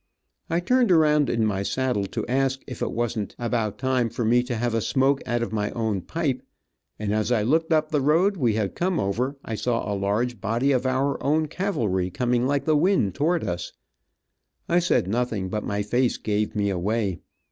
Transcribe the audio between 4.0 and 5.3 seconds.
for me to have a smoke